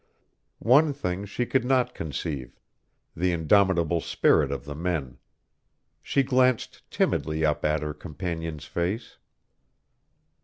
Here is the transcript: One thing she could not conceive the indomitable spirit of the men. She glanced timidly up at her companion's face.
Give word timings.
One 0.57 0.93
thing 0.93 1.25
she 1.25 1.45
could 1.45 1.63
not 1.63 1.93
conceive 1.93 2.59
the 3.15 3.31
indomitable 3.31 4.01
spirit 4.01 4.51
of 4.51 4.65
the 4.65 4.73
men. 4.73 5.19
She 6.01 6.23
glanced 6.23 6.81
timidly 6.89 7.45
up 7.45 7.63
at 7.63 7.83
her 7.83 7.93
companion's 7.93 8.65
face. 8.65 9.19